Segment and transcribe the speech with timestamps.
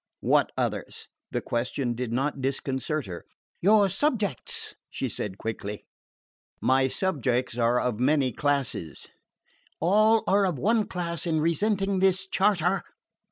[0.21, 3.23] "What others?" The question did not disconcert her.
[3.61, 5.85] "Your subjects," she said quickly.
[6.59, 9.07] "My subjects are of many classes."
[9.79, 12.81] "All are of one class in resenting this charter.